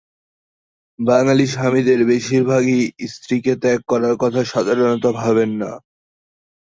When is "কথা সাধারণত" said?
4.19-5.05